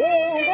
[0.00, 0.47] Oh,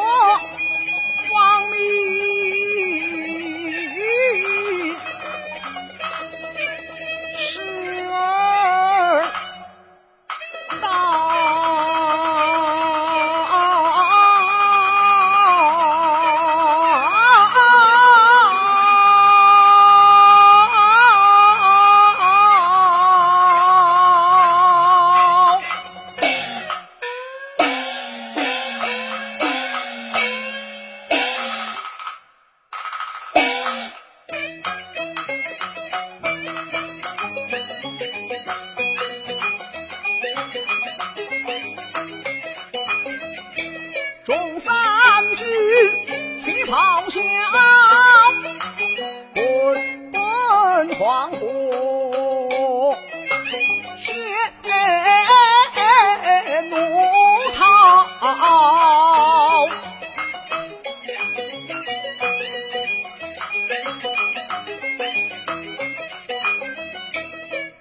[47.15, 47.95] 三军齐咆哮，
[49.37, 49.39] 滚
[50.11, 50.19] 滚
[50.99, 52.97] 黄河
[53.97, 54.13] 血
[56.71, 56.75] 怒
[57.55, 57.61] 涛。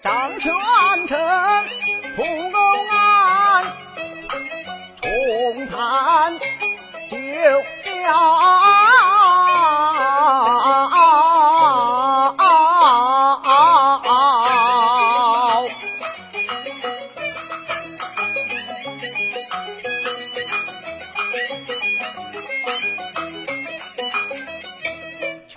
[0.04, 0.54] 张全
[1.08, 1.18] 成
[2.16, 2.22] 土
[2.52, 2.60] 狗
[2.92, 3.66] 安，
[5.02, 5.74] 重谈
[7.10, 7.18] 旧
[7.84, 8.63] 调。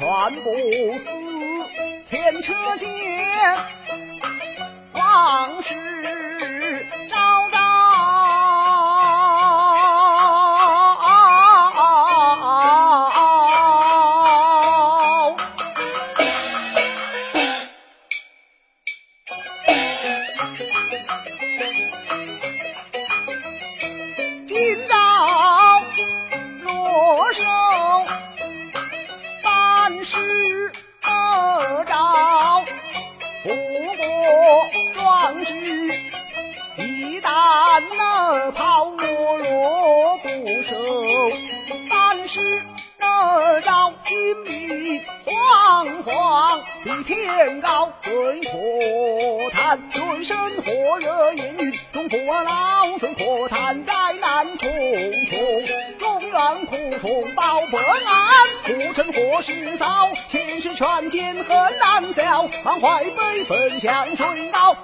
[0.06, 1.10] 全不死
[2.04, 2.88] 前车间，
[4.92, 7.16] 往事昭
[7.50, 7.58] 昭。
[37.46, 40.28] 一旦那炮落落不
[40.62, 40.74] 收，
[41.88, 42.40] 办事
[42.98, 54.68] 得着军民惶惶比天高，对火炭水深火热烟云，中国老尊可叹灾难重
[55.30, 55.38] 重，
[56.00, 57.86] 中原苦痛报不安，
[58.64, 64.74] 护城河是扫，前世权奸恨难消，满怀悲愤向追悼。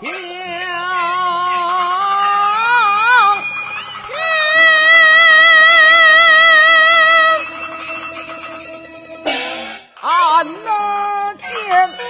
[10.44, 12.01] 嗯，那。